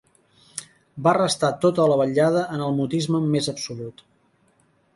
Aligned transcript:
Va 1.07 1.13
restar 1.17 1.51
tota 1.65 1.85
la 1.91 1.99
vetllada 2.01 2.41
en 2.55 2.63
el 2.69 2.73
mutisme 2.81 3.21
més 3.37 3.51
absolut. 3.57 4.05